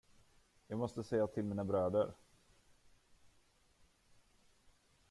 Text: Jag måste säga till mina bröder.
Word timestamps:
Jag 0.67 0.79
måste 0.79 1.03
säga 1.03 1.27
till 1.27 1.43
mina 1.43 1.65
bröder. 1.65 2.13